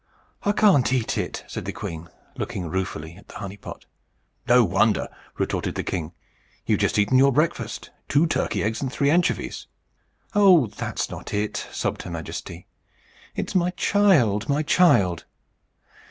"I 0.41 0.51
can't 0.51 0.91
eat 0.91 1.15
it," 1.15 1.43
said 1.47 1.65
the 1.65 1.71
queen, 1.71 2.09
looking 2.35 2.65
ruefully 2.71 3.17
at 3.17 3.27
the 3.27 3.35
honey 3.35 3.57
pot. 3.57 3.85
"No 4.47 4.63
wonder!" 4.65 5.07
retorted 5.37 5.75
the 5.75 5.83
king. 5.83 6.13
"You've 6.65 6.79
just 6.79 6.97
eaten 6.97 7.19
your 7.19 7.31
breakfast 7.31 7.91
two 8.09 8.25
turkey 8.25 8.63
eggs, 8.63 8.81
and 8.81 8.91
three 8.91 9.11
anchovies." 9.11 9.67
"Oh, 10.33 10.65
that's 10.65 11.11
not 11.11 11.35
it!" 11.35 11.67
sobbed 11.71 12.01
her 12.01 12.09
Majesty. 12.09 12.65
"It's 13.35 13.53
my 13.53 13.69
child, 13.77 14.49
my 14.49 14.63
child!" 14.63 15.25